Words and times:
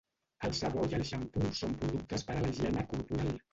El 0.47 0.55
sabó 0.59 0.85
i 0.93 0.97
el 0.99 1.03
xampú 1.09 1.51
són 1.61 1.77
productes 1.83 2.27
per 2.33 2.39
a 2.41 2.45
la 2.47 2.53
higiene 2.57 2.89
corporal. 2.97 3.33